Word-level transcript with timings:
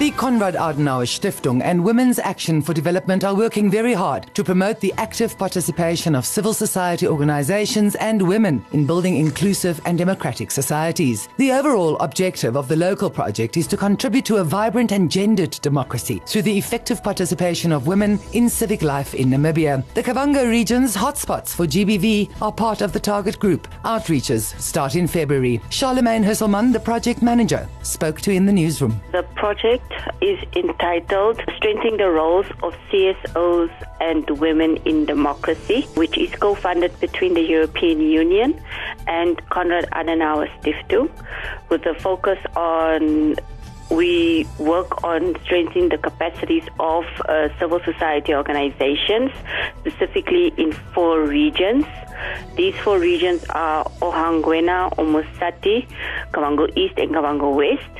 The 0.00 0.12
Konrad 0.12 0.54
Adenauer 0.54 1.04
Stiftung 1.04 1.60
and 1.62 1.84
Women's 1.84 2.18
Action 2.18 2.62
for 2.62 2.72
Development 2.72 3.22
are 3.22 3.34
working 3.34 3.70
very 3.70 3.92
hard 3.92 4.34
to 4.34 4.42
promote 4.42 4.80
the 4.80 4.94
active 4.96 5.36
participation 5.36 6.14
of 6.14 6.24
civil 6.24 6.54
society 6.54 7.06
organizations 7.06 7.96
and 7.96 8.26
women 8.26 8.64
in 8.72 8.86
building 8.86 9.18
inclusive 9.18 9.78
and 9.84 9.98
democratic 9.98 10.50
societies. 10.52 11.28
The 11.36 11.52
overall 11.52 11.98
objective 11.98 12.56
of 12.56 12.66
the 12.66 12.76
local 12.76 13.10
project 13.10 13.58
is 13.58 13.66
to 13.66 13.76
contribute 13.76 14.24
to 14.24 14.38
a 14.38 14.42
vibrant 14.42 14.90
and 14.90 15.10
gendered 15.10 15.50
democracy 15.60 16.22
through 16.24 16.42
the 16.48 16.56
effective 16.56 17.02
participation 17.04 17.70
of 17.70 17.86
women 17.86 18.18
in 18.32 18.48
civic 18.48 18.80
life 18.80 19.14
in 19.14 19.28
Namibia. 19.28 19.84
The 19.92 20.02
Kavango 20.02 20.48
region's 20.48 20.96
hotspots 20.96 21.54
for 21.54 21.66
GBV 21.66 22.40
are 22.40 22.52
part 22.52 22.80
of 22.80 22.94
the 22.94 23.00
target 23.00 23.38
group. 23.38 23.68
Outreaches 23.84 24.58
start 24.58 24.94
in 24.94 25.06
February. 25.06 25.60
Charlemagne 25.68 26.24
Husselman, 26.24 26.72
the 26.72 26.80
project 26.80 27.20
manager, 27.20 27.68
spoke 27.82 28.22
to 28.22 28.30
in 28.30 28.46
the 28.46 28.52
newsroom. 28.52 28.98
The 29.12 29.24
project 29.34 29.89
is 30.20 30.38
entitled 30.54 31.40
Strengthening 31.56 31.96
the 31.96 32.10
Roles 32.10 32.46
of 32.62 32.74
CSOs 32.90 33.70
and 34.00 34.28
Women 34.38 34.76
in 34.84 35.06
Democracy, 35.06 35.82
which 35.94 36.16
is 36.18 36.30
co 36.34 36.54
funded 36.54 36.98
between 37.00 37.34
the 37.34 37.42
European 37.42 38.00
Union 38.00 38.60
and 39.06 39.36
Konrad 39.50 39.88
Adenauer 39.90 40.48
Stiftung, 40.60 41.10
with 41.68 41.86
a 41.86 41.94
focus 41.94 42.38
on 42.56 43.36
we 43.90 44.46
work 44.58 45.02
on 45.02 45.34
strengthening 45.42 45.88
the 45.88 45.98
capacities 45.98 46.62
of 46.78 47.04
uh, 47.28 47.48
civil 47.58 47.80
society 47.84 48.32
organizations, 48.34 49.32
specifically 49.80 50.54
in 50.56 50.72
four 50.94 51.22
regions. 51.22 51.84
These 52.56 52.76
four 52.76 52.98
regions 52.98 53.44
are 53.50 53.84
Ohangwena, 54.00 54.94
Omusati, 54.96 55.88
Kavango 56.32 56.70
East, 56.76 56.98
and 56.98 57.10
Kavango 57.10 57.56
West 57.56 57.90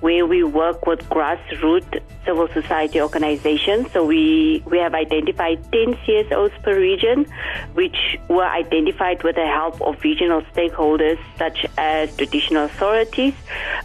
where 0.00 0.26
we 0.26 0.42
work 0.42 0.86
with 0.86 1.00
grassroots 1.08 2.00
civil 2.24 2.48
society 2.48 3.00
organizations. 3.00 3.90
So 3.92 4.04
we, 4.04 4.62
we 4.66 4.78
have 4.78 4.94
identified 4.94 5.62
10 5.72 5.94
CSOs 5.94 6.62
per 6.62 6.78
region, 6.78 7.26
which 7.74 8.18
were 8.28 8.44
identified 8.46 9.22
with 9.22 9.36
the 9.36 9.46
help 9.46 9.80
of 9.80 10.02
regional 10.02 10.42
stakeholders 10.52 11.18
such 11.38 11.64
as 11.78 12.14
traditional 12.16 12.64
authorities, 12.64 13.34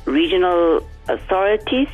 regional 0.05 0.85
authorities, 1.13 1.87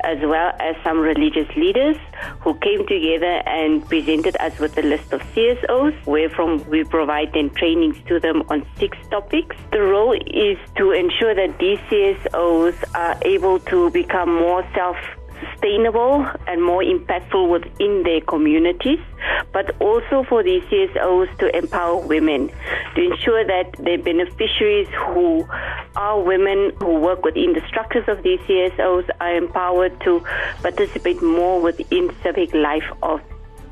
as 0.00 0.18
well 0.22 0.52
as 0.60 0.76
some 0.82 0.98
religious 0.98 1.48
leaders 1.56 1.96
who 2.40 2.54
came 2.54 2.86
together 2.86 3.42
and 3.46 3.86
presented 3.88 4.36
us 4.40 4.58
with 4.58 4.76
a 4.78 4.82
list 4.82 5.12
of 5.12 5.20
CSOs, 5.34 6.06
where 6.06 6.30
from 6.30 6.68
we 6.68 6.84
provide 6.84 7.32
then 7.32 7.50
trainings 7.50 7.96
to 8.08 8.20
them 8.20 8.42
on 8.48 8.66
six 8.78 8.96
topics. 9.10 9.56
The 9.72 9.80
role 9.80 10.12
is 10.12 10.58
to 10.76 10.92
ensure 10.92 11.34
that 11.34 11.58
these 11.58 11.78
CSOs 11.90 12.76
are 12.94 13.16
able 13.22 13.58
to 13.60 13.90
become 13.90 14.34
more 14.34 14.66
self 14.74 14.96
sustainable 15.42 16.26
and 16.46 16.62
more 16.62 16.82
impactful 16.82 17.50
within 17.50 18.02
their 18.02 18.20
communities, 18.20 18.98
but 19.52 19.74
also 19.80 20.24
for 20.28 20.42
these 20.42 20.62
CSOs 20.64 21.36
to 21.38 21.56
empower 21.56 21.96
women, 21.96 22.50
to 22.94 23.02
ensure 23.02 23.44
that 23.44 23.72
their 23.78 23.98
beneficiaries 23.98 24.88
who 25.06 25.46
are 25.96 26.20
women 26.20 26.72
who 26.78 26.98
work 26.98 27.24
within 27.24 27.52
the 27.52 27.62
structures 27.68 28.04
of 28.08 28.22
these 28.22 28.40
CSOs 28.40 29.08
are 29.20 29.36
empowered 29.36 30.00
to 30.02 30.20
participate 30.62 31.22
more 31.22 31.60
within 31.60 32.14
civic 32.22 32.52
life 32.54 32.90
of 33.02 33.20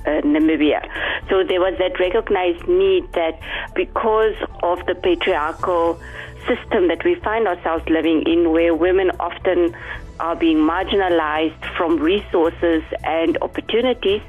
uh, 0.06 0.20
Namibia. 0.22 0.80
So 1.28 1.44
there 1.44 1.60
was 1.60 1.74
that 1.78 1.98
recognized 1.98 2.66
need 2.66 3.12
that 3.12 3.40
because 3.74 4.34
of 4.62 4.84
the 4.86 4.94
patriarchal 4.94 6.00
system 6.46 6.88
that 6.88 7.04
we 7.04 7.14
find 7.16 7.46
ourselves 7.46 7.84
living 7.88 8.22
in, 8.22 8.50
where 8.50 8.74
women 8.74 9.10
often 9.20 9.76
are 10.20 10.36
being 10.36 10.58
marginalized 10.58 11.76
from 11.76 11.98
resources 11.98 12.82
and 13.04 13.38
opportunities, 13.42 14.20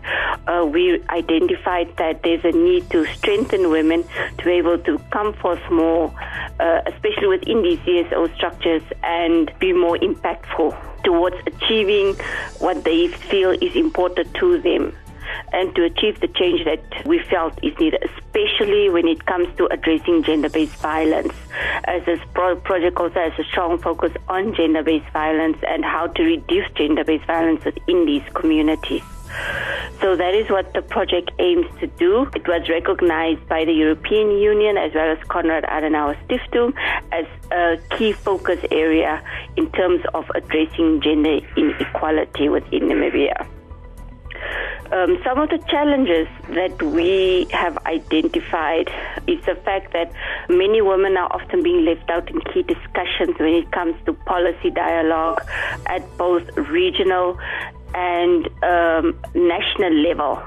uh, 0.47 0.65
we 0.65 1.03
identified 1.09 1.95
that 1.97 2.23
there's 2.23 2.43
a 2.45 2.51
need 2.51 2.89
to 2.89 3.05
strengthen 3.13 3.69
women 3.69 4.03
to 4.37 4.45
be 4.45 4.51
able 4.51 4.77
to 4.79 4.97
come 5.11 5.33
forth 5.33 5.61
more, 5.69 6.13
uh, 6.59 6.81
especially 6.87 7.27
within 7.27 7.61
these 7.61 7.79
CSO 7.79 8.33
structures, 8.35 8.83
and 9.03 9.51
be 9.59 9.73
more 9.73 9.97
impactful 9.97 10.75
towards 11.03 11.35
achieving 11.45 12.15
what 12.59 12.83
they 12.83 13.07
feel 13.07 13.51
is 13.51 13.75
important 13.75 14.33
to 14.35 14.61
them 14.61 14.95
and 15.53 15.73
to 15.75 15.83
achieve 15.83 16.19
the 16.19 16.27
change 16.27 16.63
that 16.65 16.83
we 17.05 17.19
felt 17.29 17.57
is 17.63 17.77
needed, 17.79 18.03
especially 18.03 18.89
when 18.89 19.07
it 19.07 19.25
comes 19.25 19.47
to 19.57 19.67
addressing 19.71 20.23
gender-based 20.23 20.75
violence. 20.77 21.33
As 21.85 22.03
this 22.05 22.19
pro- 22.33 22.55
project 22.55 22.97
also 22.97 23.15
has 23.15 23.33
a 23.37 23.43
strong 23.43 23.77
focus 23.79 24.11
on 24.27 24.55
gender-based 24.55 25.11
violence 25.11 25.57
and 25.67 25.83
how 25.83 26.07
to 26.07 26.23
reduce 26.23 26.69
gender-based 26.75 27.25
violence 27.25 27.63
within 27.65 28.05
these 28.05 28.23
communities. 28.33 29.03
So 30.01 30.15
that 30.15 30.33
is 30.33 30.49
what 30.49 30.73
the 30.73 30.81
project 30.81 31.31
aims 31.39 31.67
to 31.79 31.87
do. 31.87 32.27
It 32.35 32.47
was 32.47 32.67
recognized 32.67 33.47
by 33.47 33.65
the 33.65 33.71
European 33.71 34.31
Union 34.31 34.77
as 34.77 34.93
well 34.95 35.11
as 35.11 35.19
Konrad 35.27 35.63
Adenauer 35.65 36.17
Stiftung 36.25 36.73
as 37.11 37.25
a 37.51 37.77
key 37.95 38.11
focus 38.11 38.59
area 38.71 39.21
in 39.57 39.71
terms 39.71 40.01
of 40.13 40.25
addressing 40.33 41.01
gender 41.01 41.39
inequality 41.55 42.49
within 42.49 42.89
Namibia. 42.89 43.47
Um, 44.91 45.17
some 45.23 45.39
of 45.39 45.49
the 45.49 45.57
challenges 45.69 46.27
that 46.49 46.81
we 46.83 47.47
have 47.51 47.77
identified 47.85 48.91
is 49.25 49.43
the 49.45 49.55
fact 49.55 49.93
that 49.93 50.11
many 50.49 50.81
women 50.81 51.15
are 51.15 51.31
often 51.31 51.63
being 51.63 51.85
left 51.85 52.09
out 52.09 52.29
in 52.29 52.41
key 52.41 52.63
discussions 52.63 53.39
when 53.39 53.53
it 53.53 53.71
comes 53.71 53.95
to 54.05 54.13
policy 54.13 54.69
dialogue 54.69 55.41
at 55.85 56.01
both 56.17 56.45
regional 56.57 57.39
and 57.93 58.47
um, 58.63 59.17
national 59.33 59.93
level. 59.93 60.41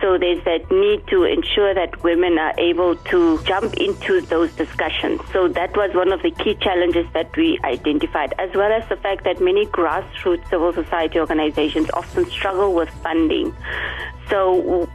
So 0.00 0.18
there's 0.18 0.44
that 0.44 0.70
need 0.70 1.06
to 1.08 1.24
ensure 1.24 1.72
that 1.74 2.02
women 2.02 2.38
are 2.38 2.54
able 2.58 2.96
to 2.96 3.42
jump 3.44 3.74
into 3.74 4.20
those 4.20 4.52
discussions. 4.52 5.20
So 5.32 5.48
that 5.48 5.74
was 5.76 5.94
one 5.94 6.12
of 6.12 6.22
the 6.22 6.30
key 6.30 6.54
challenges 6.56 7.06
that 7.14 7.34
we 7.36 7.58
identified, 7.64 8.34
as 8.38 8.54
well 8.54 8.70
as 8.70 8.86
the 8.88 8.96
fact 8.96 9.24
that 9.24 9.40
many 9.40 9.66
grassroots 9.66 10.48
civil 10.50 10.72
society 10.72 11.18
organizations 11.18 11.88
often 11.94 12.26
struggle 12.26 12.74
with 12.74 12.90
funding. 13.02 13.54
So 14.28 14.88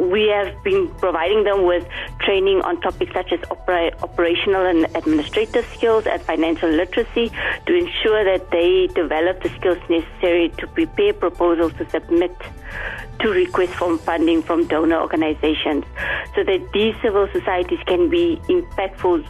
we 0.00 0.28
have 0.28 0.62
been 0.64 0.88
providing 0.98 1.44
them 1.44 1.64
with 1.64 1.86
training 2.20 2.62
on 2.62 2.80
topics 2.80 3.12
such 3.12 3.32
as 3.32 3.40
opera- 3.50 3.92
operational 4.02 4.64
and 4.66 4.84
administrative 4.96 5.66
skills 5.74 6.06
and 6.06 6.20
financial 6.22 6.70
literacy 6.70 7.30
to 7.66 7.74
ensure 7.74 8.24
that 8.24 8.50
they 8.50 8.86
develop 8.94 9.42
the 9.42 9.50
skills 9.50 9.78
necessary 9.88 10.48
to 10.58 10.66
prepare 10.68 11.12
proposals 11.12 11.72
to 11.74 11.88
submit 11.90 12.34
to 13.20 13.28
request 13.28 13.72
for 13.74 13.98
funding 13.98 14.42
from 14.42 14.66
donor 14.66 15.00
organizations 15.00 15.84
so 16.34 16.42
that 16.44 16.66
these 16.72 16.94
civil 17.02 17.28
societies 17.32 17.80
can 17.86 18.08
be 18.08 18.40
impactful 18.48 19.26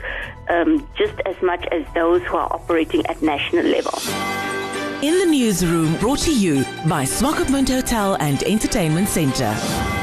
um, 0.49 0.87
just 0.97 1.15
as 1.27 1.41
much 1.43 1.65
as 1.73 1.85
those 1.95 2.23
who 2.23 2.37
are 2.37 2.53
operating 2.53 3.05
at 3.07 3.21
national 3.21 3.65
level. 3.65 3.99
In 5.03 5.19
the 5.19 5.27
newsroom, 5.27 5.97
brought 5.97 6.19
to 6.21 6.35
you 6.35 6.63
by 6.87 7.05
Swakopmund 7.05 7.69
Hotel 7.69 8.17
and 8.21 8.43
Entertainment 8.43 9.09
Centre. 9.09 10.00